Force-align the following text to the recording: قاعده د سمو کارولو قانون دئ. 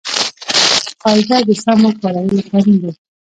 قاعده 1.03 1.37
د 1.47 1.49
سمو 1.63 1.89
کارولو 2.01 2.41
قانون 2.49 2.77
دئ. 2.81 2.91